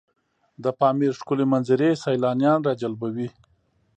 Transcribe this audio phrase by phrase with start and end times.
[0.63, 3.29] د پامیر ښکلي منظرې سیلانیان راجلبوي.